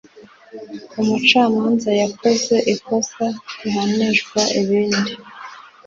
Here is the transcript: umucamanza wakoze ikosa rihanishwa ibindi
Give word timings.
umucamanza 1.01 1.89
wakoze 1.99 2.55
ikosa 2.73 3.25
rihanishwa 3.61 4.39
ibindi 4.61 5.11